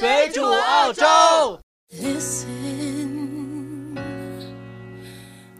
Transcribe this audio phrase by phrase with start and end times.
[0.00, 1.04] 水煮澳洲。
[2.02, 2.48] Listen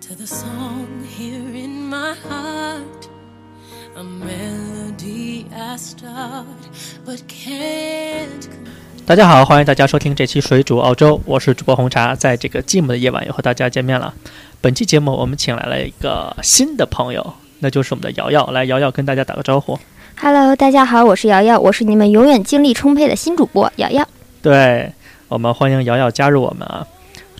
[0.00, 3.10] to the song here in my heart,
[3.94, 6.46] a melody I start
[7.04, 8.48] but can't.
[9.04, 14.14] 大家好，欢迎大家收听这期《水煮澳洲》，我是主播红茶，在这个寂寞的夜晚又和大家见面了。
[14.62, 18.50] 本期节目我们请来了一个新的朋友，那就是我们的瑶瑶。
[18.52, 19.78] 来，瑶瑶跟大家打个招呼。
[20.16, 24.08] Hello，大家好，我是瑶瑶，我是你们永远精力充沛的新主播瑶瑶。
[24.42, 24.90] 对
[25.28, 26.86] 我们欢迎瑶瑶加入我们啊！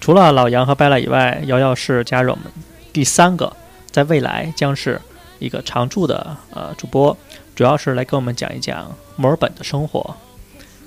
[0.00, 2.44] 除了老杨和白赖以外，瑶瑶是加入我们
[2.92, 3.54] 第三个，
[3.90, 5.00] 在未来将是
[5.38, 7.16] 一个常驻的呃主播，
[7.54, 10.14] 主要是来跟我们讲一讲墨尔本的生活。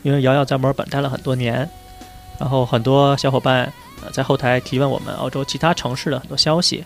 [0.03, 1.67] 因为瑶瑶在墨尔本待了很多年，
[2.39, 3.71] 然后很多小伙伴
[4.03, 6.83] 呃在后台提问我们澳洲其他城市的很多消息，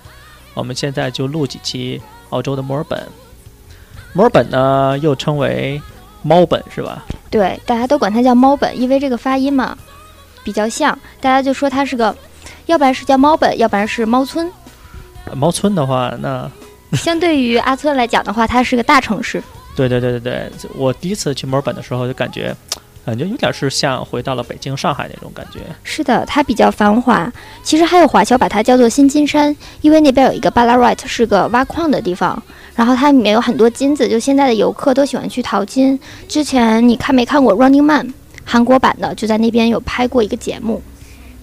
[0.53, 3.05] 我们现在就录几期澳洲的墨尔本。
[4.13, 5.81] 墨尔本呢又称为
[6.27, 7.05] 猫本是吧？
[7.31, 9.77] 对，大家都管它叫猫本，因为这个发音嘛
[10.43, 12.13] 比较像，大家就说它是个，
[12.65, 14.51] 要不然是叫猫本，要不然是猫村。
[15.25, 16.49] 呃猫村的话，那
[16.97, 19.41] 相对于阿村来讲的话，它是个大城市。
[19.75, 22.55] 对对对对对，我第一次去墨尔本的时候就感觉，
[23.05, 25.59] 感觉有点是像回到了北京、上海那种感觉。
[25.83, 27.31] 是的，它比较繁华。
[27.61, 32.41] 其实还有华侨把它叫做新金山，因为那边有一个巴拉 right 是个挖矿的地方，
[32.77, 35.99] 然后它里面有很多金子，就现在的游客都喜欢去淘金。
[36.29, 38.07] 之前你看没看过《Running Man》
[38.45, 40.79] 韩国版的，就在那边有拍过一个节目。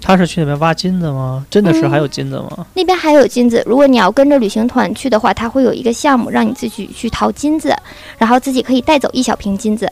[0.00, 1.44] 他是去那边挖金子吗？
[1.50, 2.66] 真的是还有金子吗？
[2.74, 7.74] 那边还有金子，如果你要跟着旅行团去的话，它会有一个项目让你自己去淘金子，
[8.16, 9.90] 然后自己可以带走一小瓶金子，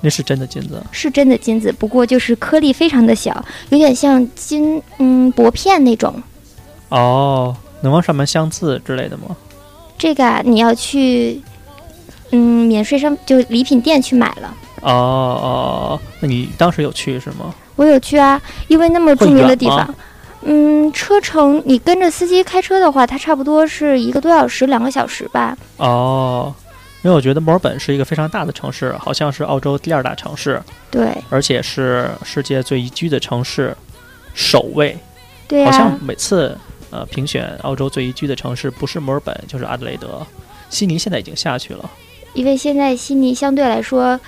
[0.00, 0.80] 那是真的金子。
[0.92, 6.14] 是真的金子，不过就是颗粒非常的小，有点像金嗯薄片那种。
[6.90, 9.34] 哦，能往上面镶字之类的吗？
[9.98, 11.42] 这个啊，你要去
[12.30, 14.54] 嗯免税商就礼品店去买了。
[14.80, 17.52] 哦哦，那你当时有去是吗？
[17.74, 19.94] 我有去啊，因为那么著名的地方，
[20.42, 25.56] 嗯，车程你跟着司机开车的话，它差不多是一个多小时、两个小时吧。
[25.78, 26.54] 哦，
[27.02, 33.76] 因为我觉得墨尔本是一个非常大的城市，好像是澳洲第二大城市，对，而且是世界最宜居的城市
[34.32, 34.96] 首位。
[35.48, 36.56] 对呀、好像每次
[36.90, 40.26] 呃评选澳洲最宜居的城市，不是墨尔本就是阿德雷德，
[40.70, 41.90] 悉尼现在已经下去了。
[42.34, 44.18] 因为现在悉尼相对来说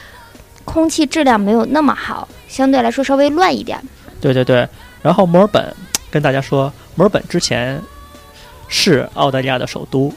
[0.65, 3.81] 空气质量没有那么好，相对来说稍微乱一点。
[4.21, 4.69] 对对对，
[5.03, 5.75] 然后墨尔本
[6.11, 7.81] 跟大家说，墨尔本之前
[8.69, 10.13] 是澳大利亚的首都，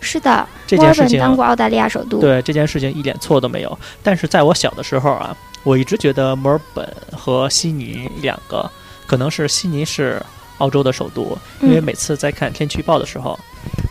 [0.00, 2.18] 是的，墨尔本这件事情当过澳大利亚首都。
[2.18, 3.78] 对这件事情一点错都没有。
[4.02, 8.68] 但是在我小的时候啊，我一直觉得墨尔本和悉尼两个
[9.06, 10.22] 可能是悉尼是
[10.58, 13.38] 澳洲的首都，因为嗯每次在看天气预报的时候，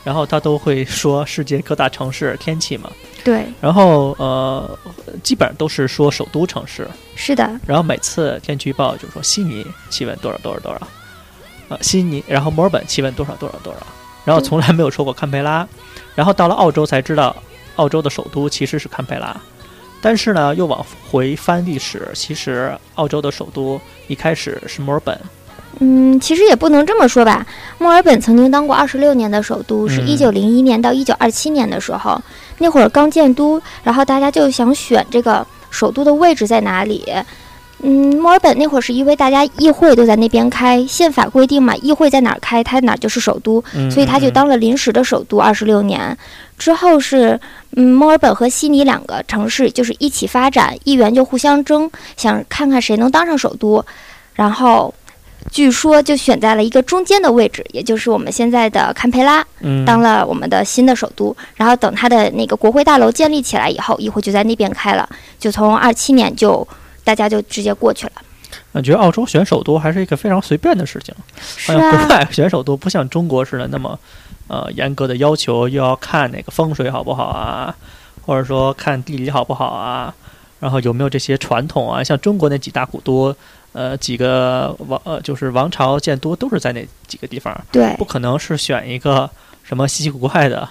[0.04, 2.90] 然后他都会说世界各大城市天气嘛，
[3.24, 4.78] 对，然后呃，
[5.24, 10.88] 基本上都是说首都城市，是的，然后每次天气预报就说悉尼气温多少多少多少，
[11.70, 13.80] 呃，悉尼，然后墨尔本气温多少多少多少，
[14.26, 15.68] 然后从来没有说过堪培拉，
[16.16, 17.36] 然后到了澳洲才知道，
[17.76, 19.36] 澳洲的首都其实是堪培拉，
[20.02, 25.20] 但是呢，又往回翻历史，其实澳洲的首都一开始是墨尔本，
[25.80, 27.46] 嗯，其实也不能这么说吧。
[27.78, 32.20] 墨尔本曾经当过二十六年的首都，是嗯一九零一年到一九二七年的时候，
[32.58, 37.06] 那会儿刚建都，然后大家就想选这个首都的位置在哪里。
[37.84, 46.18] 嗯，墨尔本那会儿是因为大家议会都在那边开，宪法规定嘛，议会在哪儿开，它哪儿就是首都，嗯所以它就嗯当了临时的首都二十六年。
[46.58, 47.40] 之后是，
[47.76, 53.86] 嗯，墨尔本和悉尼两个城市就是一起发展，议员就互相争，想看看谁能当上首都。
[54.34, 54.92] 然后，
[55.52, 61.36] 据说就选在了一个中间的位置，也就是我们现在的堪培拉，嗯当了我们的新的首都。
[61.56, 65.08] 然后等它的那个国会大楼建立起来以后，议会就在那边开了，
[65.40, 66.68] 就从二七年就
[67.04, 68.14] 大家就直接过去了。
[68.74, 71.16] 感觉澳洲选首都还是一个非常随便的事情。
[71.58, 73.98] 像国啊，外选首都不像中国似的那么
[74.48, 77.76] 呃严格的要求，又要看哪个风水好不好啊，
[78.26, 80.14] 或者说看地理好不好啊，
[80.60, 83.36] 然后有没有这些传统啊，像中国那几大古都，
[83.78, 89.30] 呃几个王呃就是王朝建都都是在那几个地方，对不，可能是选一个
[89.62, 90.68] 什么稀奇古怪的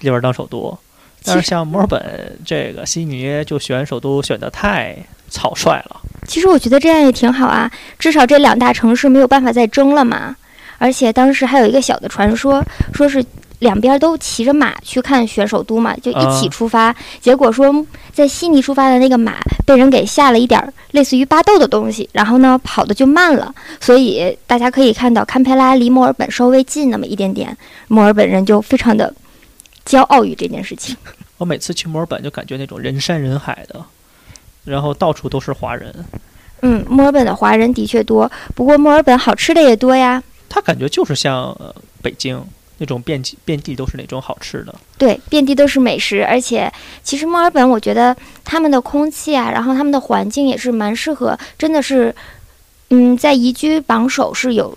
[0.00, 0.76] 地方当首都。
[1.22, 4.96] 但是像墨尔本这个悉尼就选首都选的太
[5.28, 10.34] 草率了，其实我觉得这样也挺好啊，至少这两大城市没有办法再争了嘛。
[10.78, 12.64] 而且当时还有一个小的传说，
[12.94, 13.22] 说是
[13.60, 16.94] 两边都骑着马去看选手都嘛，就一起啊出发。
[17.20, 17.72] 结果说
[18.12, 23.54] 在悉尼出发的那个马被人给下了一点儿类似于巴豆的东西，然后呢跑的就慢了。
[23.80, 27.56] 所以大家可以看到堪培拉离墨尔本稍微近那么一点点，
[27.88, 29.14] 墨尔本人就非常的
[29.86, 30.96] 骄傲于这件事情。
[31.38, 33.82] 我每次去墨尔本就感觉那种人山人海的，
[34.64, 35.94] 然后到处都是华人。
[36.62, 40.22] 嗯，墨尔本的华人的确多，不过墨尔本好吃的也多呀。
[40.48, 42.42] 他感觉就是像、呃、北京
[42.82, 44.74] 那种遍地遍地都是那种好吃的。
[44.96, 46.72] 对，遍地都是美食，而且
[47.02, 52.14] 其实墨尔本，我觉得他们的空气啊，然后他们的环境也是蛮适合，真的是，
[52.88, 54.76] 嗯，在宜居榜首是有，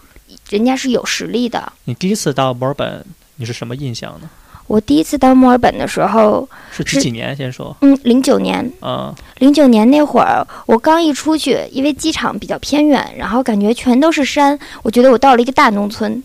[0.49, 1.71] 人家是有实力的。
[1.85, 3.05] 你第一次到墨尔本，
[3.37, 4.29] 你是什么印象呢？
[4.67, 7.35] 我第一次到墨尔本的时候，是是几几年？
[7.35, 16.23] 先说嗯，零九年，嗯、零九年那会儿，我刚一出去，因为机场比较偏远，然后感觉全都是山，我觉得我到了一个大农村，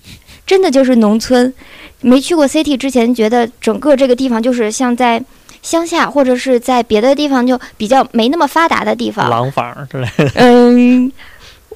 [0.49, 1.53] 真的就是农村。
[2.01, 5.23] 没去过 city 之前，觉得整个这个地方就是像在
[5.63, 9.29] 乡下，或者是在别的地方就比较没那么发达的地方。
[9.29, 10.31] 廊坊之类的。
[10.37, 11.13] 嗯，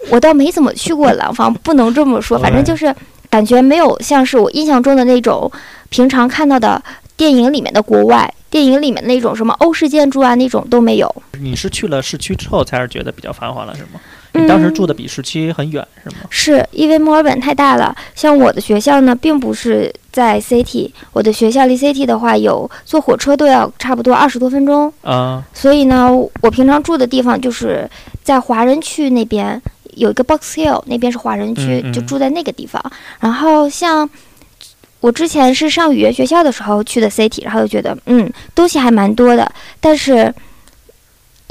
[0.09, 2.95] 我倒没怎么去过廊坊，不能这么说，反正就是
[3.29, 5.51] 感觉没有像是我印象中的那种
[5.91, 6.83] 平常看到的
[7.17, 8.33] 电影里面的国外。
[8.49, 11.23] 电影里面那种什么欧式建筑啊，那种都没有。
[11.41, 14.01] 你是去了市区之后才是觉得比较繁华了，是吗？
[14.34, 16.17] 你当时嗯住的比市区很远，是吗？
[16.31, 24.93] 是因为墨尔本太大了，像我的学校呢，并不是在 City，我的学校离 City 的话，有坐火车都要差不多二十多分钟。
[25.02, 26.08] 啊、所以呢，
[26.40, 27.88] 我平常住的地方就是
[28.23, 29.61] 在华人区那边
[29.96, 32.82] 有一个 Box Hill，那边是华人区，就住在那个地方。
[33.20, 34.08] 然后像
[35.00, 40.32] 我之前是上语言学校的时候去的 City，然后就觉得嗯东西还蛮多的，但是。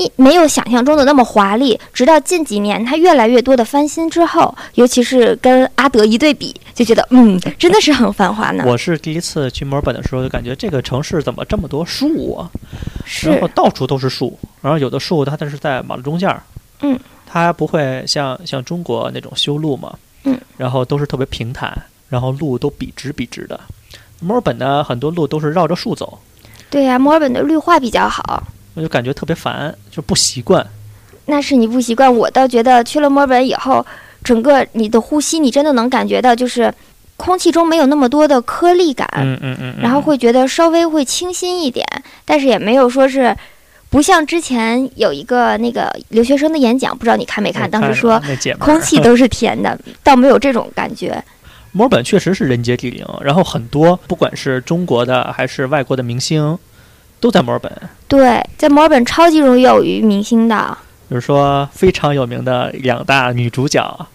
[0.02, 8.64] 一没有想象中的那么华丽，直到近几年它越来越多的翻新之后，尤其是跟阿德一对比，就觉得嗯，真的是很繁华呢。
[8.66, 12.50] 我是第一次去墨尔本的时候，就感觉这个城市怎么这么多树啊？
[13.24, 16.42] 然是后到处都是树，然后有的树它它是在马路中间儿，
[16.82, 19.94] 嗯，它不会像像中国那种修路嘛，
[20.24, 23.60] 嗯，然后都是特别平坦，然后路都笔直笔直的。
[24.20, 26.20] 墨尔本呢，很多路都是绕着树走，
[26.70, 28.44] 对呀、墨尔本的绿化比较好。
[28.74, 30.66] 我就感觉特别烦，就不习惯。
[31.26, 33.86] 那是你不习惯，我倒觉得去了墨尔本以后，
[34.24, 36.74] 整个你的呼吸，你真的能感觉到，就是
[37.18, 41.86] 空气中没有那么多的颗粒感，嗯嗯嗯，然后会觉得稍微会清新一点，
[42.26, 43.36] 但是也没有说是。
[43.92, 47.70] 不像之前有一个那个留学生的演讲，不知道你看没看？
[47.70, 48.18] 当时说
[48.58, 51.22] 空气都是甜的， 倒没有这种感觉。
[51.74, 56.58] 墨尔本确实是人杰地灵，然后很多不管是中国的还是外国的明星，
[57.22, 57.72] 都在墨尔本。
[58.10, 60.78] 对，在墨尔本超级容易有于明星的，
[61.08, 64.08] 比如说非常有名的两大女主角，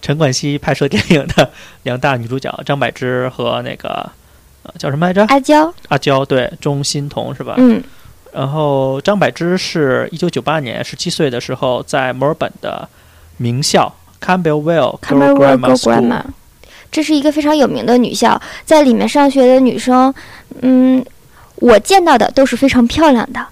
[0.00, 1.50] 陈冠希拍摄电影的
[1.84, 4.10] 两大女主角张柏芝和那个
[4.64, 5.24] 呃叫什么来着？
[5.26, 7.54] 阿娇，阿娇，对，钟欣桐是吧？
[7.58, 7.80] 嗯，
[8.32, 12.88] 然后张柏芝是一九九八年十七岁的时候在墨尔本的
[13.36, 16.22] 名校 Campbellville c a m e r Girl w e l l Grammar School
[16.90, 20.12] 这是一个非常有名的女校，在里面上学的女生，
[20.60, 21.02] 嗯，
[21.62, 23.46] 我见到的都是非常漂亮的，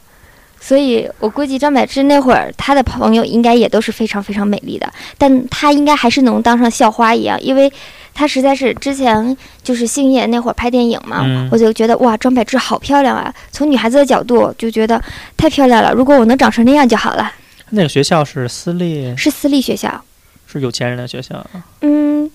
[0.60, 7.72] 所以我估计张柏芝那会儿她的朋友应该也都是非常非常美丽的，但她应该还是能当上校花一样，因为
[8.12, 13.32] 她实在是之前就是星爷那会儿拍电影嘛，嗯我就觉得哇，张柏芝好漂亮啊！
[13.52, 15.00] 从女孩子的角度就觉得
[15.36, 17.32] 太漂亮了，如果我能长成那样就好了。
[17.70, 20.02] 那个学校是私立，是私立学校，
[20.46, 21.46] 是有钱人的学校。
[21.82, 22.28] 嗯，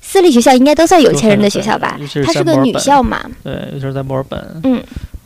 [0.00, 1.98] 私立学校应该都算有钱人的学校吧？
[2.24, 4.60] 它是个女校嘛，对，尤其是在墨尔本。
[4.64, 4.82] 嗯，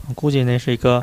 [0.09, 1.03] 我估计那是一个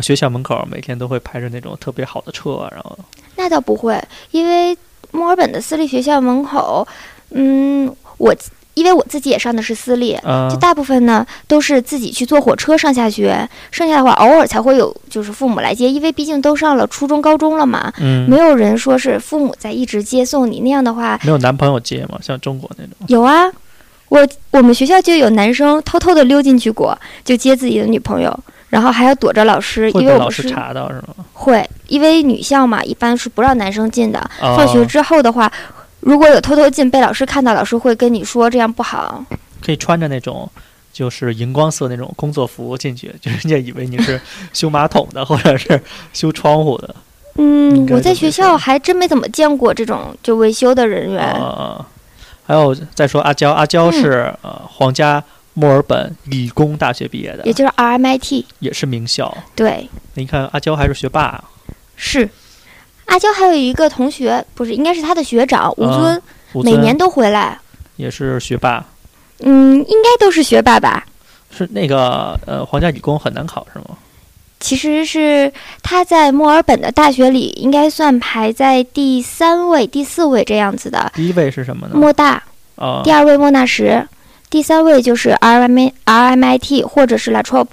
[0.00, 2.98] 学校门口每天都会排着那种特别好的车，然后
[3.36, 4.76] 那倒不会，因为
[5.10, 6.86] 墨尔本的私立学校门口，
[7.30, 8.34] 嗯，我
[8.74, 22.94] 因为我自己也上的是私立，啊、就大部分呢都是自己去坐火车上下学，剩下的话偶尔才会有就是父母来接，因为毕竟都上了初中、高中了嘛，嗯，没有人说是父母在一直接送你，那样的话没有男朋友接吗，像中国那种。
[23.08, 23.50] 有啊。
[24.08, 28.38] 我我们学校就有男生偷偷的溜进去过，就接自己的女朋友，
[28.68, 31.24] 然后还要躲着老师，因为我们是查到是吗？
[31.32, 34.20] 会，因为女校嘛，一般是不让男生进的。
[34.42, 35.50] 哦放学之后的话，
[36.02, 39.24] 如果有偷偷进被老师看到，老师会跟你说这样不好。
[39.60, 40.50] 可以穿着那种
[40.92, 44.20] 就是荧光色那种工作服进去，就人家以为你是
[44.52, 45.80] 修马桶的或者是
[46.12, 46.94] 修窗户的。
[47.36, 51.24] 嗯，我在学校还真没怎么见过这种就维修的人员。
[51.24, 51.86] 啊，
[52.44, 55.22] 还有再说阿娇，阿娇嗯是、呃皇家
[55.54, 59.34] 墨尔本理工大学毕业的也，就是 RMIT，也是名校。
[59.54, 61.42] 对，你看阿娇还是学霸，
[61.94, 62.28] 是。
[63.06, 66.20] 阿娇还有一个同学，不是，应该是他的学长吴啊
[66.52, 67.58] 尊，每年都回来。
[67.96, 68.84] 也是学霸。
[69.40, 71.04] 嗯，应该都是学霸吧？
[71.50, 73.96] 是那个呃皇家理工很难考是吗？
[74.60, 81.10] 其实是他在墨尔本的大学里，应该算排在第三位、第四位这样子的。
[81.14, 81.94] 第一位是什么呢？
[81.96, 82.42] 莫大，
[82.76, 84.06] 啊第二位莫纳什，
[84.48, 87.66] 第三位就是 RMI RMIT 或者是 La Trobe，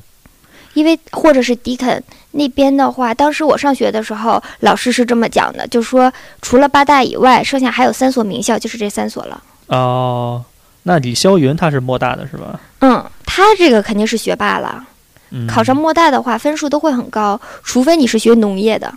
[0.74, 9.42] 因为或者是迪肯，那边的话，当时我上学的时候，老师是这么讲的，就说除了八大以外，剩下还有三所名校，就是这三所了。
[9.68, 10.44] 哦，
[10.84, 12.60] 那李霄云他是莫大的是吧？
[12.80, 14.86] 嗯，他这个肯定是学霸了。
[15.32, 18.94] 嗯，考上莫大的话，分数都会很高，除非你是学农业的。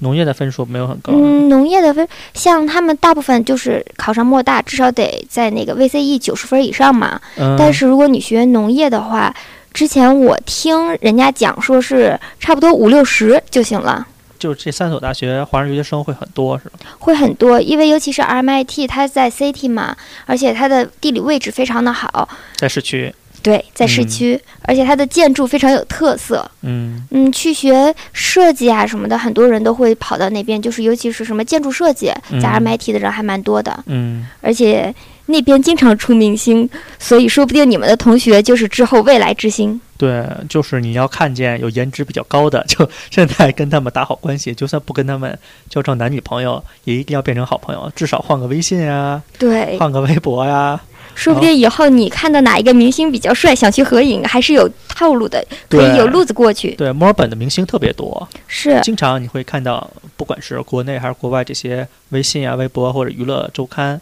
[0.00, 1.12] 农业的分数没有很高。
[1.14, 7.20] 嗯，农业的分，像他们大部分就是考上莫大，至少得在那个 VCE 九十分以上嘛。
[7.36, 9.34] 嗯，但是如果你学农业的话，
[9.76, 14.06] 之前我听人家讲说是差不多五六十就行了。
[14.38, 16.78] 就是这三所大学，华人留学生会很多是吧？
[16.98, 22.26] 会很多，因为尤其是 RMIT，它在 City 嘛，而且它的地理位置非常的好。
[22.56, 23.14] 在市区。
[23.42, 26.50] 对，在市区，而且它的建筑非常有特色。
[26.62, 33.84] 嗯嗯，去学设计啊什么的，很多人都会跑到那边，就是尤其是什么建筑设计，在 RMIT 的人还蛮多的。
[33.86, 34.92] 嗯，而且
[35.26, 36.68] 那边经常出明星，
[36.98, 39.80] 所以说不定你们的同学就是之后未来之星。
[39.98, 45.38] 对，就是你要看见有颜值比较高的， 就现在跟他们打好关系，就算不跟他们
[45.70, 50.80] 交成男女朋友，也一定要变成好朋友，至少换个微信呀，对，换个微博呀。
[51.14, 56.72] 说不定以后你看到哪一个明星比较帅，想去合影，还是有套路的，可以有路子过去。
[56.72, 63.98] 对，墨尔本的明星特别多，是经常你会看到，不管是国内还是国外这些微信啊、微博或者娱乐周刊，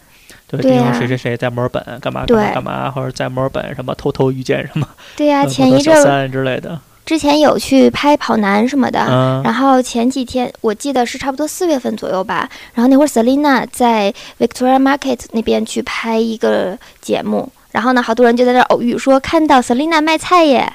[0.47, 6.79] 对，对听谁谁谁在墨尔本干嘛干嘛干嘛，或者在墨尔本什么偷偷遇见什么，对呀，前一阵三之类的。
[7.05, 20.73] 之前有去拍跑男什么的，嗯、然后前几天我记得是差不多四月份左右吧，然后那会儿 Selina 在 Victoria Market 那边去拍一个节目，然后呢，好多人就在那偶遇说看到 Selina 卖菜耶。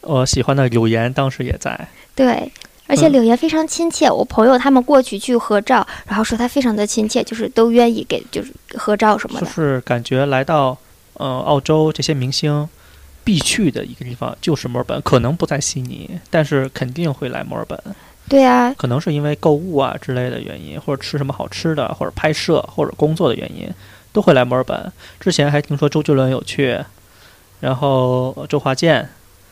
[0.00, 1.88] 我喜欢的柳岩当时也在。
[2.14, 2.50] 对，
[2.90, 9.46] 而且柳岩非常亲切，我朋友他们过去去合照，然后说他非常的亲切，就是都愿意给就是合照什么的。
[9.46, 10.76] 就是感觉来到
[11.14, 12.68] 呃澳洲这些明星。
[13.22, 17.78] 必去的一个地方就是墨尔本，可能不在悉尼，但是肯定会来墨尔本。
[18.26, 23.68] 对啊，可能是因为购物啊之类的原因，或者吃什么好吃的，或者拍摄，或者工作的原因，
[24.10, 24.90] 都会来墨尔本。
[25.20, 26.80] 之前还听说周杰伦有去，
[27.60, 29.06] 然后周华健、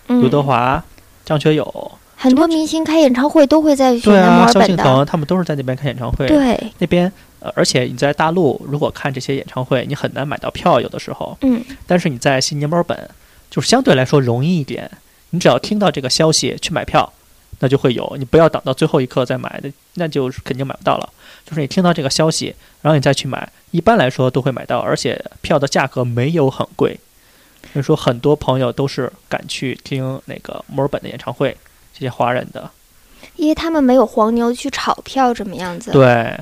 [0.06, 0.82] 刘德华、
[1.24, 6.26] 张学友，很多明星开演唱会都会在选对啊，萧敬腾他们都是在那边开演唱会。
[6.26, 7.10] 对，那边
[7.40, 11.38] 呃，而且你在大陆如果看这些演唱会，你很难买到票，有的时候。
[11.42, 11.64] 嗯。
[11.86, 13.08] 但是你在悉尼、墨尔本。
[13.50, 14.90] 就是相对来说容易一点，
[15.30, 17.10] 你只要听到这个消息去买票，
[17.60, 18.14] 那就会有。
[18.18, 21.08] 你不要等到最后一刻再买的，那就是肯定买不到了。
[21.46, 27.00] 就是你听到这个消息，然后你再去买，一般来说都会买到，而且票的价格没有很贵。
[27.72, 31.56] 所以说，很多朋友都是赶去听那个墨尔本的演唱会，
[31.98, 32.70] 这些华人的，
[33.34, 35.90] 因为他们没有黄牛去炒票怎么样子。
[35.90, 36.32] 对。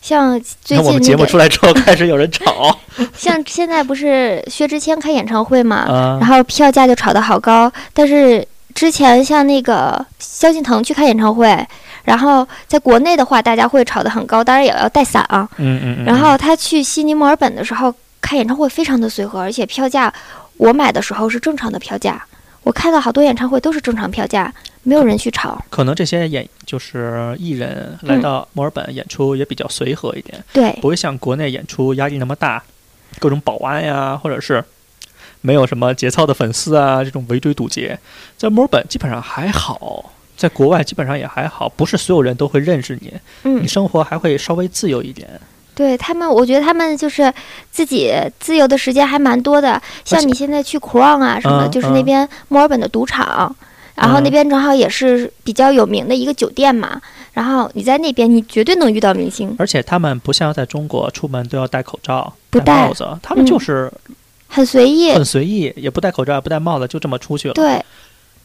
[0.00, 0.32] 像
[0.64, 2.76] 最近、那个、我们节目出来之后，开始有人炒。
[3.16, 7.72] 像现在不是薛之谦开演唱会嘛，啊、然后票价就炒得好高。
[7.92, 8.44] 但是
[8.74, 11.56] 之前像那个萧敬腾去开演唱会，
[12.02, 15.48] 然后在国内的话，大家会炒得很高，当然也要带伞啊。
[15.58, 16.04] 嗯嗯嗯。
[16.04, 20.12] 然后他去悉尼、墨尔本的时候开演唱会非常的随和，而且票价
[20.56, 22.20] 我买的时候是正常的票价。
[22.64, 24.52] 我看到好多演唱会都是正常票价，
[24.82, 25.62] 没有人去吵。
[25.70, 32.62] 可能这些演就是艺人来到墨尔本演出也比较随和一点，对，不会像国内演出压力那么大，
[33.18, 34.64] 各种保安呀，或者是
[35.40, 37.98] 没有什么节操的粉丝啊，这种围追堵截。
[38.36, 43.12] 在墨尔本基本上还好，在国外基本上也还好，不是所有人都会认识你，
[43.44, 45.28] 嗯，你生活还会稍微自由一点。
[45.74, 47.32] 对他们，我觉得他们就是
[47.70, 49.80] 自己自由的时间还蛮多的。
[50.04, 57.00] 像你现在去 Crown 啊什么，嗯、就是那边墨尔本的赌场，嗯、然后那边正好也是比较有名的一个酒店嘛。
[57.32, 59.54] 然后你在那边，你绝对能遇到明星。
[59.58, 63.90] 而且他们不像在中国，出门都要戴口罩、不戴帽子，他们就是
[64.48, 67.54] 很随意，很随意，也不戴口罩，也不戴帽子，就这么出去了。
[67.54, 67.82] 对，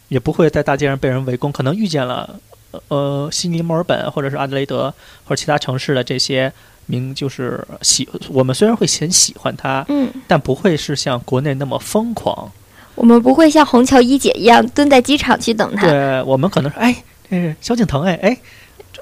[0.08, 2.40] 也不会在大街上被人围攻，可能遇见了
[2.88, 4.94] 呃悉尼、墨尔本或者是阿德雷德
[5.26, 6.52] 或者其他城市的这些。
[6.90, 12.50] 名就是喜，我们虽然会很喜欢他，嗯，但不会是像国内那么疯狂。
[12.98, 15.88] 我们不会像虹桥一姐一样蹲在机场去等他。
[15.88, 16.96] 对，我们可能说，哎，
[17.30, 18.38] 这是萧敬腾，哎哎，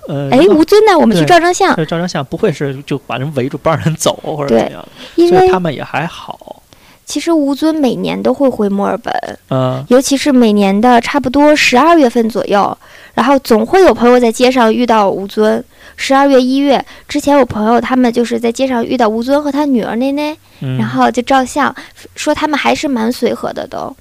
[0.10, 0.96] 呃，哎，吴尊呢？
[1.00, 1.74] 我们去照张相。
[1.78, 4.86] 照张相不会是就把人围住不让人走或者怎样，
[5.16, 6.62] 因为他们也还好。
[7.06, 9.14] 其实吴尊每年都会回墨尔本，
[9.50, 12.78] 嗯，尤其是每年的差不多十二月份左右，
[13.14, 15.64] 然后总会有朋友在街上遇到吴尊。
[15.98, 21.74] 十二月、一月之前，我朋友他们就是在街上遇到吴尊和他女儿内内，嗯、然后就照相，
[22.16, 23.96] 说他们还是蛮随和的都。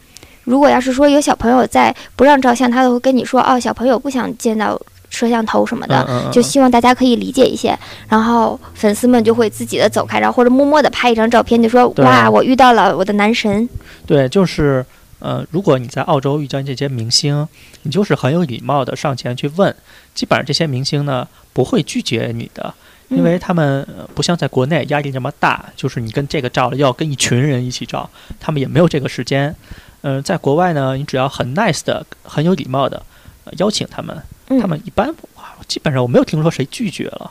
[0.45, 7.79] 如果要是说有小朋友在不让照相，他都会跟你说哦，小朋友不想见到摄像头什么的，嗯嗯、就希望大家可以理解一些。
[8.09, 13.69] 然后粉丝们就会自己的走开，然后或者默默的拍一张照片，就说哇，我遇到了我的男神。
[14.07, 14.85] 对，就是。
[15.21, 17.49] 呃，如果你在澳洲遇见这些明星，
[17.85, 19.75] 你就是很有礼貌的上前去问，
[20.14, 22.73] 基本上这些明星呢不会拒绝你的，
[23.09, 29.54] 因为他们呃不像在国内压力这么大，就是你跟这个照了要跟一群人一起照，他们也没有这个时间。
[30.02, 33.02] 嗯、在国外呢，你只要很 nice 的、很有礼貌的、
[33.44, 34.61] 呃邀请他们，嗯。
[34.61, 37.30] 他们一般哇基本上我没有听说谁拒绝了，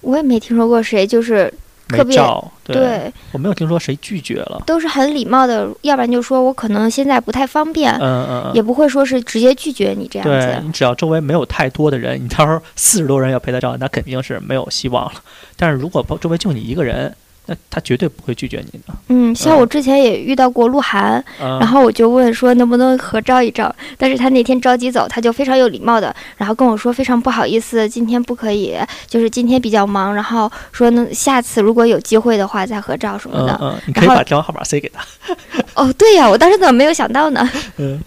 [0.00, 1.52] 我也没听说过谁就是
[1.90, 4.62] 没特别照，对对，我没有听说谁拒绝了。
[4.66, 10.60] 都是很礼貌的，要不然就说我可能现在不太方便，嗯嗯嗯，也不会说是直接拒绝你这样对子。
[10.62, 15.20] 你只要周围没有太多的人，你到时候四十多人要陪他照，那肯定是没有希望了。
[15.56, 17.14] 但是如果周围就你一个人，
[17.46, 18.94] 那他绝对不会拒绝你的。
[19.08, 33.58] 嗯，像我之前也遇到过鹿晗，嗯，然后我就问说能不能合照一照，但是他那天着急走，他就非常有礼貌的，然后跟我说非常不好意思，今天不可以，就是今天比较忙，然后说那下次如果有机会的话再合照什么的。
[33.60, 35.04] 嗯嗯，你可以把电话号码塞给他。
[35.74, 37.48] 哦，对呀，我当时怎么没有想到呢？
[37.78, 38.00] 嗯，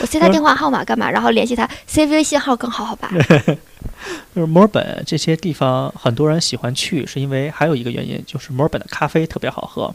[0.00, 1.10] 我塞他电话号码干嘛？
[1.10, 3.10] 然后联系他，C 微信号更好，好吧？
[4.34, 9.94] 就是墨尔本这些地方，很多人喜欢去，是因为还有一个原因，就是墨尔本的咖啡特别好喝。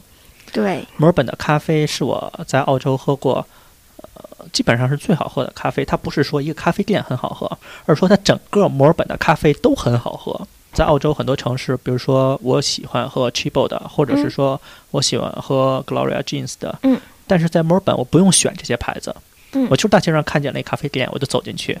[0.52, 3.44] 对，墨尔本的咖啡是我在澳洲喝过，
[4.14, 5.84] 呃，基本上是最好喝的咖啡。
[5.84, 10.46] 它不是说一个咖啡店很好喝，而是说它整个墨尔本的咖啡都很好喝。
[10.72, 19.14] 在澳洲很多城市，比如说我喜欢喝 Chibo 的，或者是嗯说我喜欢喝 Gloria Jeans 的，嗯，但是在墨尔本我不用选这些牌子，
[19.52, 21.78] 嗯我就是大街上看见了一咖啡店，我就走进去，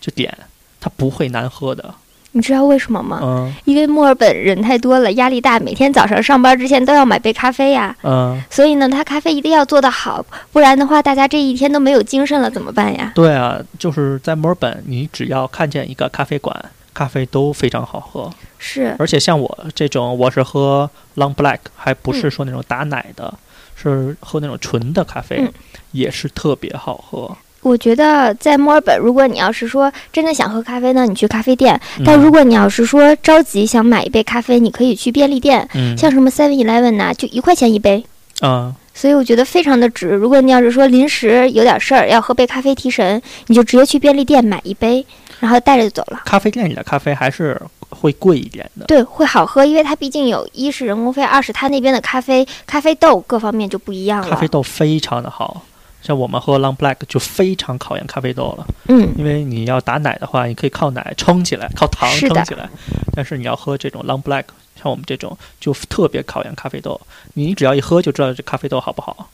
[0.00, 0.32] 就点，
[0.80, 1.94] 它不会难喝的，
[2.32, 3.18] 你知道为什么吗？
[3.22, 7.94] 嗯因为墨尔本人太多了，压力大，每天早上上班之前都要买杯咖啡呀。
[8.02, 13.12] 嗯，所以呢，他咖啡一定要做得好，不然的话，大家这一天都没有精神了，怎么办呀？
[13.14, 16.54] 对啊，就是在墨尔本，你只要看见一个咖啡馆，
[16.94, 18.30] 咖啡都非常好喝。
[18.58, 23.32] 是，而且像我这种，我是喝 Long Black，还不是嗯说那种打奶的，
[23.74, 25.52] 是喝那种纯的咖啡，嗯
[25.92, 27.36] 也是特别好喝。
[27.62, 38.04] 我觉得在墨尔本，如果你要是说真的想喝咖啡呢，你去咖啡店；嗯但如果你要是说着急想买一杯咖啡，你可以去便利店，嗯像什么 Seven Eleven 呐，就一块钱一杯。
[38.40, 40.10] 啊、所以我觉得非常的值。
[40.10, 45.04] 如果你要是说临时有点事儿要喝杯咖啡提神，你就直接去便利店买一杯，
[45.40, 46.22] 然后带着就走了。
[46.24, 48.86] 咖啡店里的咖啡还是会贵一点的。
[48.86, 54.30] 对，会好喝，因为它毕竟有一是人工费，二是它那边的咖啡咖啡豆各方面就不一样了。
[54.30, 55.62] 咖啡豆非常的好，
[56.00, 62.68] 像我们喝 Long Black 就非常考验咖啡豆了，嗯，因为你要打奶的话，你可以靠奶撑起来，靠糖撑起来，
[63.12, 64.44] 但是你要喝这种 Long Black，
[64.80, 67.00] 像我们这种就特别考验咖啡豆，
[67.34, 69.28] 你只要一喝就知道这咖啡豆好不好。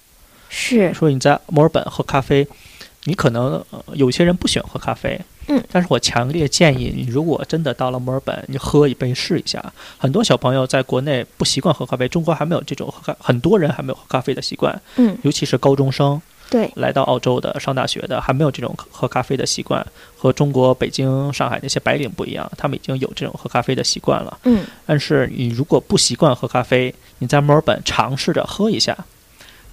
[0.48, 2.46] 是，说你在墨尔本喝咖啡，
[3.04, 9.72] 你可能、呃、有些人不喜欢喝咖啡，嗯，但是我强烈建议你，如果真的到了墨尔本，你喝一杯试一下。
[9.98, 19.84] 很多小朋友在国内不习惯喝咖啡，中国还没有这种喝咖，很多人还没有喝咖啡的习惯，嗯，尤其是高中生对，来到澳洲的、上大学的，还没有这种喝咖啡的习惯，
[20.16, 24.38] 和中国北京、上海那些白领不一样，他们已经有这种喝咖啡的习惯了。
[24.44, 28.96] 嗯，但是你如果不习惯喝咖啡，你在墨尔本尝试着喝一下，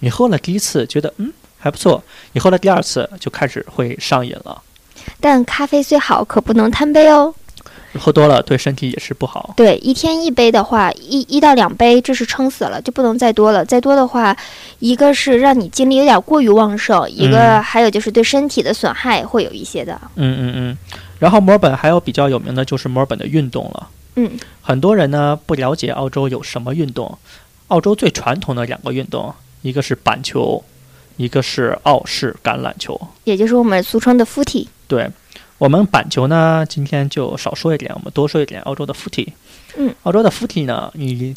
[0.00, 4.60] 你喝了第一次觉得嗯还不错，你喝了第二次就开始会上瘾了，
[5.20, 7.32] 但咖啡虽好，可不能贪杯哦。
[7.98, 9.52] 喝多了对身体也是不好。
[9.56, 13.64] 对，一天一杯的话，一一到两杯，这是撑死了，就不能再多了。
[13.64, 14.36] 再多的话，
[14.78, 20.00] 一个是让你精力有点过于旺盛，一个嗯还有就是对身体的损害会有一些的。
[20.16, 20.78] 嗯嗯嗯。
[21.18, 27.16] 然后墨尔本还有比较有名的就是墨尔本的运动了，嗯，很多人呢不了解澳洲有什么运动，
[27.68, 30.64] 澳洲最传统的两个运动，一个是板球，
[31.16, 33.00] 一个是澳式橄榄球。
[33.22, 34.66] 也就是我们俗称的 footy。
[34.88, 35.08] 对
[35.62, 39.28] 我们板球呢，今天就少说一点，我们多说一点澳洲的 footy。
[39.76, 41.32] 嗯，澳洲的 footy 呢，你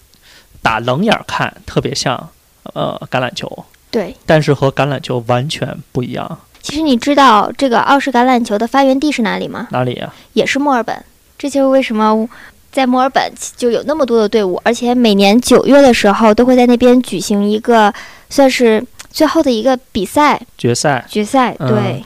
[0.64, 2.28] 打冷眼儿看特别像
[2.74, 3.48] 呃橄榄球，
[3.92, 6.40] 对，但是和橄榄球完全不一样。
[6.60, 9.68] 其实你知道这个澳式橄榄球的发源地是哪里吗？
[9.70, 11.06] 哪里呀、也是墨尔本。
[11.38, 12.28] 这就是为什么
[12.72, 17.94] 在墨尔本就有那么多的队伍，而且每年九月的时候都会在那边举行一个
[18.32, 21.56] 算是最后的一个比赛决赛，决赛。
[21.60, 22.04] 嗯对，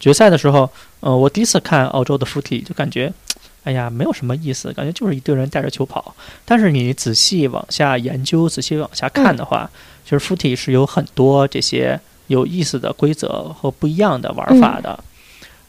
[0.00, 3.12] 决赛的时候，呃，我第一次看澳洲的 footy 就感觉，
[3.64, 6.14] 哎呀，没有什么意思，感觉就是一堆人带着球跑。
[6.44, 9.70] 但是你仔细往下研究、仔细往下看的话，
[10.04, 14.98] 其实 footy 是有很多这些有意思的规则和不一样的玩法的。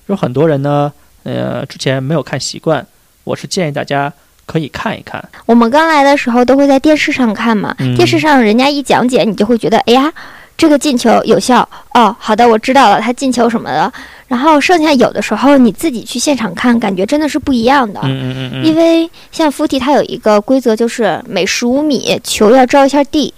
[0.08, 0.92] 有很多人呢，
[1.24, 2.86] 呃，之前没有看习惯，
[3.24, 4.12] 我是建议大家
[4.48, 5.24] 可以看一看。
[5.46, 10.12] 我们刚来的时候都会在电视上看嘛，嗯电视上人家一讲解，你就会觉得，哎呀，
[10.60, 13.92] 这个进球有效哦，好的，我知道了，他进球什么的。
[14.28, 18.02] 然后剩下有的时候你自己去现场看，感觉真的是不一样的。
[18.04, 23.34] 嗯嗯嗯嗯，因为像 footy 它有一个规则，就是每十五米球要着一下地，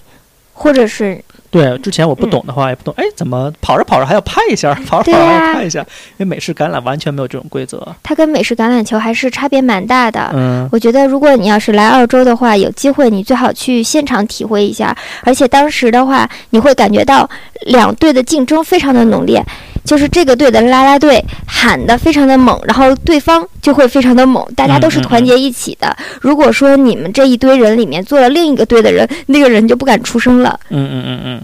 [0.52, 5.82] 或者是对，之前我不懂的话也不懂，哎，怎么跑着跑着还要拍一下，跑着跑着还啊要拍一下？
[6.18, 7.86] 因为美式橄榄完全没有这种规则。
[8.02, 10.32] 它跟美式橄榄球还是差别蛮大的。
[10.34, 14.96] 嗯，我觉得，如果你要是来澳洲的话，有机会你最好去现场体会一下。
[15.24, 17.30] 而且当时的话，你会感觉到
[17.68, 19.44] 两队的竞争非常的浓烈，
[19.84, 25.96] 就是这个队的啦啦队喊得非常的猛，然后对方就会非常的猛，大家都是团结一起的。
[26.22, 30.60] 如果说你们这一堆人里面坐了另一个队的人，那个人就不敢出声了。
[30.70, 31.42] 嗯嗯嗯嗯，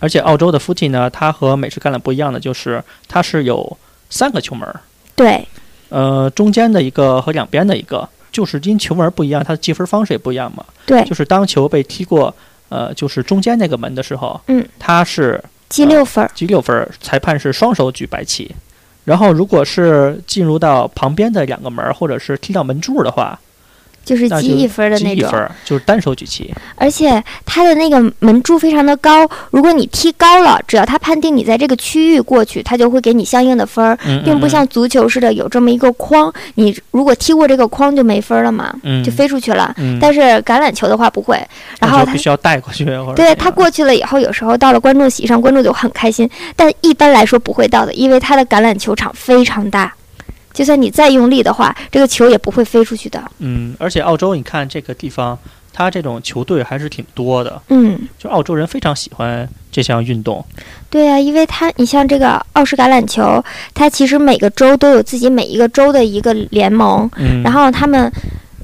[0.00, 3.76] 而且澳洲的 footy 呢，它和美式橄榄不一样的就是它是有
[4.08, 4.80] 三个球门儿，
[5.14, 5.46] 对，
[5.88, 10.64] 呃，中间的一个和两边的一个，就是因球门儿不一样，它的计分方式也不一样嘛。
[10.86, 12.34] 对，就是当球被踢过，
[12.68, 16.30] 呃，就是中间那个门的时候，嗯，它是积六分儿。
[16.34, 18.54] 积六分儿，裁判是双手举白旗。
[19.04, 23.40] 然后，如果是进入到旁边的两个门儿，或者是踢到门柱的话，
[24.04, 26.52] 就是积一分儿的那种，一分，就是单手举旗。
[26.76, 39.74] 而且它的那个门柱非常的高，如果你踢高了，只要他判定你在这个区域过去，他就会给你相应的分儿，嗯，并不像足球似的有这么一个框，你如果踢过这个框就没分儿了嘛，嗯就飞出去了。
[39.78, 41.36] 嗯，但是橄榄球的话不会，
[41.80, 42.84] 然后他必须要带过去，
[43.14, 49.92] 对他过去了以后，有时候到了观众席上，观众就很开心，但一般来说不会到的，因为他的橄榄球场非常大。
[50.52, 53.22] 就算你再用力的话，这个球也不会飞出去的。
[53.38, 55.38] 嗯，而且澳洲，你看这个地方，
[55.72, 60.44] 它这种球队还是挺多的，嗯，就澳洲人非常喜欢这项运动。
[60.90, 68.10] 对呀、因为它，你像这个澳式橄榄球，它其实每个州都有自己每一个州的一个联盟，嗯，然后他们，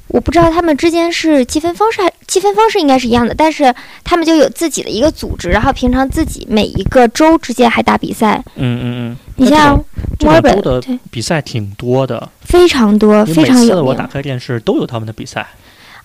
[0.08, 8.42] 我不知道他们之间是积分方式还积分方式应该是一样的，但是他们就有自己的一个组织，然后平常自己每一个州之间还打比赛。
[8.56, 9.78] 嗯嗯嗯，你像
[10.20, 14.06] 墨尔本的比赛挺多的，非常多，非常有名次我打。
[14.06, 15.46] 开电视都有他们的比赛。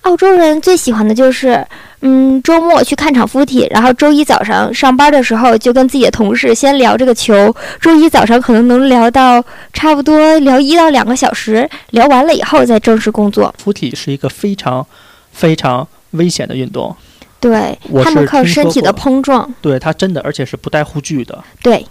[0.02, 1.64] 澳洲人最喜欢的就是，
[2.02, 7.56] 嗯，周末去看场 footy，然后周一早上上班的时候就跟自己的同事先聊这个球。
[7.80, 13.54] 周一早上可能能聊到差不多聊一到两个小时，聊完了以后再正式工作。
[13.60, 14.84] 浮体是一个非常
[15.32, 16.96] 非常危险的运动，
[17.40, 21.86] 对他们靠身体的碰撞，对他真的，而且是不带护具的，对，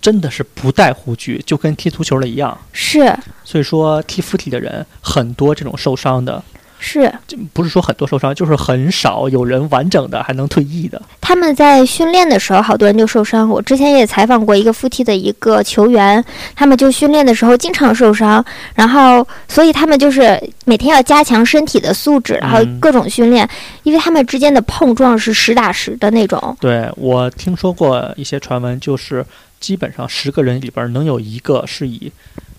[0.00, 2.56] 真的是不带护具，就跟踢足球的一样。
[2.72, 3.16] 是。
[3.44, 6.42] 所以说，踢附体的人很多这种受伤的，
[6.82, 7.12] 是。
[7.28, 11.00] 就不是说很多受伤，就是很少有人完整的还能退役的。
[11.20, 13.48] 他们在训练的时候，好多人就受伤。
[13.48, 16.22] 我之前也采访过一个 footy 的一个球员，
[16.56, 23.48] 他们就训练的时候经常受伤，然后所以他们就是每天要加强身体的素质，然后嗯各种训练，
[23.84, 26.56] 因为他们之间的碰撞是实打实的那种。
[26.60, 29.24] 对我听说过一些传闻，就是
[29.60, 32.10] 基本上十个人里边能有一个是以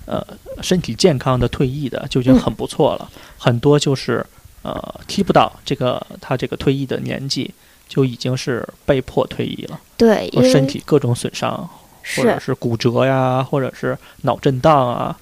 [0.05, 0.25] 呃
[0.61, 3.09] 身体健康的退役的，就已经嗯很不错了。
[3.43, 4.25] 很多就是
[4.61, 7.51] 呃踢不到这个他这个退役的年纪，
[7.89, 11.69] 就已经是被迫退役了，对，因为身体各种损伤，
[12.15, 15.17] 或者是是骨折呀，或者是脑震荡啊，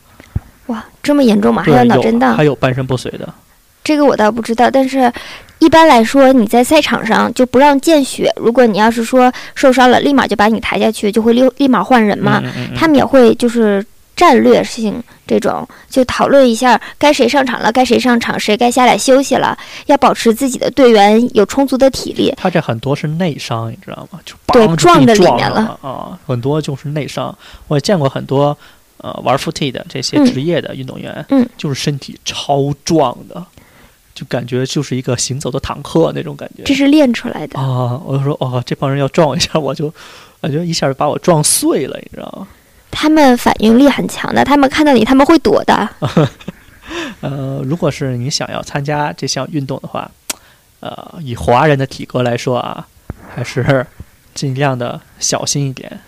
[0.68, 1.64] 哇这么严重吗？
[1.64, 3.28] 还，有脑震荡还，有半身不遂的。
[3.84, 4.70] 这个我倒不知道。
[4.70, 5.12] 但是
[5.58, 8.32] 一般来说，你在赛场上就不让见血。
[8.36, 12.40] 如果你要是说受伤了，立马就把你抬下去，就会立立马换人嘛。
[12.44, 13.84] 嗯嗯嗯他们也会就是
[14.22, 19.58] 战略性这种，就讨论一下该谁上场了，该谁上场，谁该下来休息了，
[19.88, 22.32] 要保持自己的队员有充足的体力。
[22.38, 24.20] 他这很多是内伤，你知道吗？
[24.24, 27.36] 就对撞在里面了啊，很多就是内伤。
[27.68, 28.56] 我也见过很多
[28.98, 33.44] 呃玩 footy 的这些嗯职业的运动员，嗯就是身体超壮的，
[34.14, 37.60] 就感觉就是一个行走的坦克那种感觉这是练出来的。
[37.60, 38.00] 啊！
[38.06, 39.92] 我就说哦，这帮人要撞我一下，我就
[40.40, 42.48] 感觉一下就把我撞碎了，你知道吗？
[42.92, 45.90] 他们反应力很强的，他们看到你，他们会躲的。
[47.22, 50.12] 呃，如果是你想要参加这项运动的话，
[50.82, 52.86] 呃，以华人的体格来说啊，
[53.34, 53.86] 还是
[54.34, 56.00] 尽量的小心一点。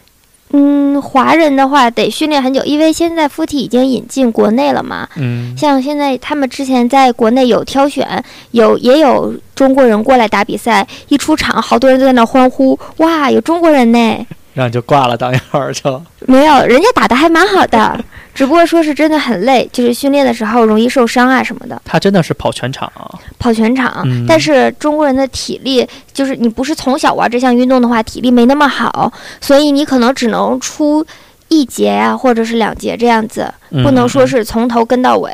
[0.56, 5.08] 嗯，华人的话得训练很久，因为现在 footy 已经引进国内了嘛。
[5.15, 14.28] 嗯，像现在他们之前在国内有挑选，有也有中国人过来打比赛，一出场好多人都在那欢呼，哇，有中国人呢！
[14.54, 16.02] 然后就挂了，当一会儿就。
[16.28, 18.00] 没有，人家打的还蛮好的，
[18.34, 22.92] 只不过说是真的很累，就是训练的时候容易受伤啊什么的，他真的是跑全场，
[23.39, 24.02] 跑全场。
[24.06, 29.12] 嗯但是中国人的体力，就是你不是从小玩这项运动的话，体力没那么好，
[29.42, 31.06] 所以你可能只能出
[31.50, 34.28] 一节啊，或者是两节这样子，不能说嗯。
[34.28, 35.32] 是从头跟到尾。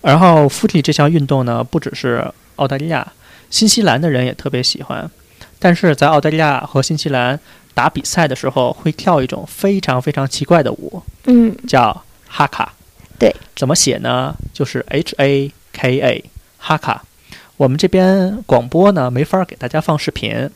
[0.00, 2.24] 然后附体这项运动呢，不只是
[2.56, 3.06] 澳大利亚，
[3.48, 5.10] 新西兰的人也特别喜欢。
[5.58, 7.40] 但是在澳大利亚和新西兰
[7.74, 12.72] 打比赛的时候，会跳一种非常非常奇怪的舞，嗯，叫哈卡。
[13.18, 14.34] 对，怎么写呢？
[14.52, 16.24] 就是 H A K A，
[16.58, 17.04] 哈卡。
[17.56, 20.50] 我们这边广播呢没法给大家放视频，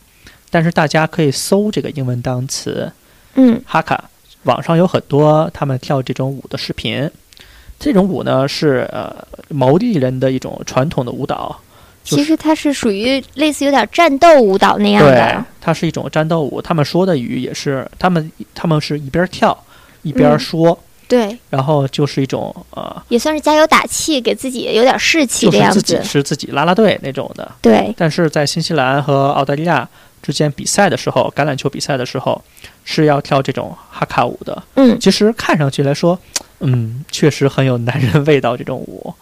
[0.50, 2.90] 但是大家可以搜这个英文单词
[3.34, 4.10] 嗯哈卡，
[4.42, 7.10] 网上有很多他们跳这种舞的视频。
[7.78, 11.60] 这种舞呢是呃毛利人的一种传统的舞蹈，
[12.04, 16.60] 就是其实它是属于类似有点战斗舞蹈那样对的，，它是一种战斗舞。
[16.62, 19.56] 他们说的语也是，他们他们是一边跳
[20.02, 26.04] 一边嗯说，对，然后就是一种呃，也算是加油打气，给自己有点士气的样就是自己子。
[26.04, 27.50] 是自己啦啦队那种的。
[27.60, 29.88] 对，但是在新西兰和澳大利亚
[30.22, 32.42] 之间比赛的时候，橄榄球比赛的时候
[32.84, 34.62] 是要跳这种哈卡舞的。
[34.74, 36.18] 嗯，其实看上去来说，
[36.60, 38.56] 嗯，确实很有男人味道。
[38.56, 39.14] 这种舞，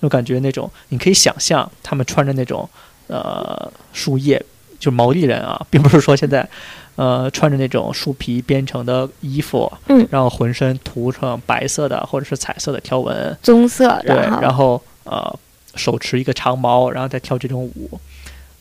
[0.00, 2.68] 就感觉那种你可以想象他们穿着那种
[3.08, 4.42] 呃树叶，
[4.78, 6.48] 就毛利人啊， 并不是说现在
[6.96, 15.38] 呃穿着那种树皮编成的衣服，嗯然后浑身涂上白色的或者是彩色的条纹，棕色，对，然后呃
[15.74, 18.00] 手持一个长矛，然后再跳这种舞。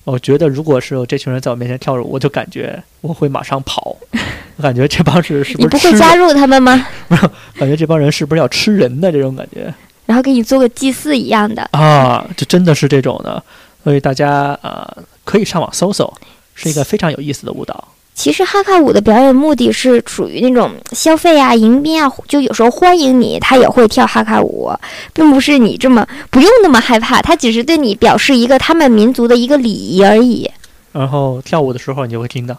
[0.05, 3.95] 我觉得，如果是有这群人在我面前跳着舞，我就感觉我会马上跑。
[4.57, 5.93] 我感觉这帮是是不不是吃人？
[5.93, 6.87] 会加入他们吗？
[7.55, 9.71] 感觉这帮人是不是要吃人的这种感觉
[10.09, 11.61] 然后给你做个祭祀一样的。
[11.73, 12.25] 啊？
[12.35, 13.43] 就真的是这种的。
[13.83, 16.11] 所以大家呃可以上网搜搜，
[16.55, 17.87] 是一个非常有意思的舞蹈。
[18.15, 24.71] 其实哈卡舞的表演目的是属于那种消费啊、迎宾啊，就有时候欢迎你，他也会跳哈卡舞，
[25.13, 30.49] 并不是你这么不用那么害怕，他只是对你表示一个他们民族的一个礼仪而已。
[30.91, 32.57] 然后跳舞的时候，你就会听到，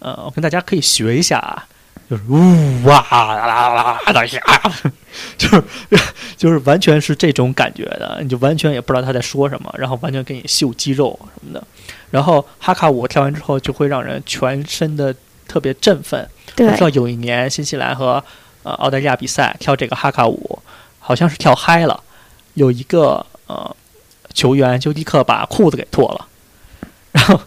[0.00, 1.64] 呃，我跟大家可以学一下啊，
[2.08, 4.40] 就是呜哇啦啦啦啦呀，
[5.36, 5.62] 就是
[6.36, 11.62] 就是完全是这种感觉的，你就完全也不知道他在说什么，然后完全给你秀肌肉什么的。
[12.10, 15.14] 然后哈卡舞跳完之后，就会让人全身的
[15.46, 16.26] 特别振奋。
[16.56, 18.24] 对我知道有一年新西兰和
[18.62, 20.58] 呃澳大利亚比赛跳这个哈卡舞，
[20.98, 22.02] 好像是跳嗨了，
[22.54, 23.76] 有一个呃
[24.32, 26.26] 球员就立刻把裤子给脱了，
[27.12, 27.40] 然后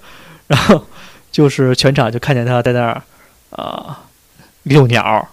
[0.45, 0.85] 然后
[1.31, 3.01] 就是全场就看见他在那儿
[3.49, 3.95] 呃
[4.63, 5.27] 遛鸟，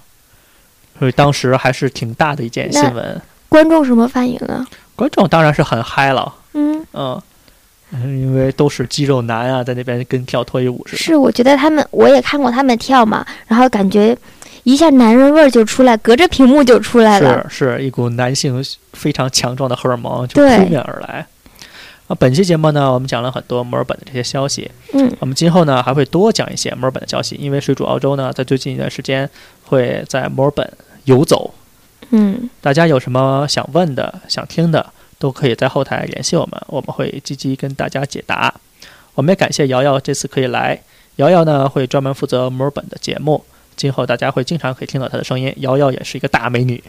[0.99, 3.21] 所以当时还是挺大的一件新闻。
[3.49, 4.67] 观众什么反应啊？
[4.95, 7.23] 观众当然是很嗨了，嗯，嗯。
[7.91, 10.99] 嗯因为都是肌肉男啊，在那边跟跳脱衣舞似的。
[10.99, 14.15] 是，我觉得他们我也看过他们跳嘛，然后感觉
[14.65, 17.47] 一下男人味儿就出来，隔着屏幕就出来了。
[17.49, 18.63] 是是一股男性
[18.93, 21.27] 非常强壮的荷尔蒙就扑面而来。
[22.09, 24.71] 啊，本期节目呢，我们讲了很多墨尔本的这些消息。
[24.95, 29.29] 嗯，我们今后呢还会多讲一些墨尔本的消息，因为水煮澳洲呢在最近一段时间
[29.67, 30.67] 会在墨尔本
[31.05, 31.53] 游走。
[32.09, 38.55] 嗯，大家有什么想问的、想听的，都可以在后台联系我们，我们会积极跟大家解答。
[39.15, 40.81] 我们也感谢瑶瑶这次可以来，
[41.17, 43.45] 瑶瑶呢会专门负责墨尔本的节目，
[43.79, 45.51] 今后大家会经常可以听到她的声音。
[45.61, 46.83] 瑶瑶也是一个大美女，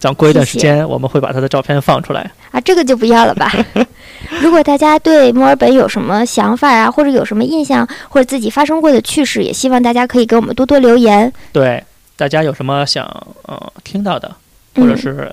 [0.00, 2.28] 等过一段时间我们会把她的照片放出来。
[2.50, 3.52] 啊，这个就不要了吧。
[4.40, 11.30] 如果大家对墨尔本有什么想法啊，或者有什么印象，或者自己发生过的趣事，也希望大家可以给我们多多留言。
[11.52, 11.84] 对，
[12.16, 13.04] 大家有什么想
[13.42, 14.34] 呃听到的，
[14.74, 15.32] 或者嗯是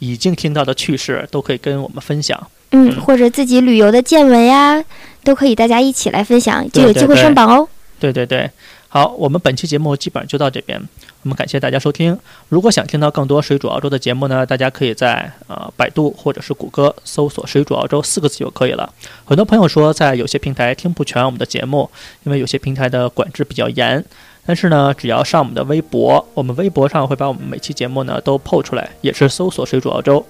[0.00, 2.38] 已经听到的趣事，都可以跟我们分享。
[2.72, 4.82] 嗯，或者自己旅游的见闻呀，
[5.22, 7.68] 都可以大家一起来分享，就有机会对对对上榜哦。
[8.00, 8.50] 对对对，
[8.94, 10.80] 好，我们本期节目基本上就到这边，
[11.24, 12.16] 我们感谢大家收听。
[12.48, 18.88] 如果想听到更多水煮澳洲的节目呢，大家可以在呃百度或者是谷歌搜索“水煮澳洲”四个字就可以了。
[19.24, 21.90] 很多朋友说在有些平台听不全我们的节目，
[22.22, 24.04] 因为有些平台的管制比较严。
[24.46, 30.24] 但是呢，只要上我们的微博，我们微博上会把我们每期节目呢都 PO 出来，也是搜索“水煮澳洲”。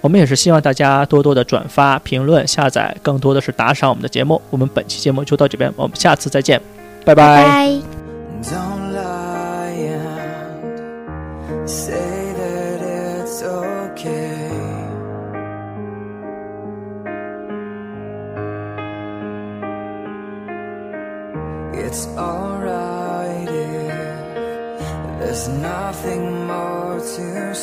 [0.00, 4.40] 我们也是希望大家多多的转发、评论、下载，更多的是打赏我们的节目。
[4.48, 6.58] 我们本期节目就到这边，我们下次再见，
[7.04, 7.89] 拜拜。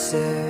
[0.09, 0.46] said.